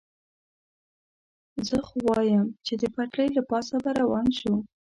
[1.67, 4.53] زه خو وایم، چې د پټلۍ له پاسه به روان شو.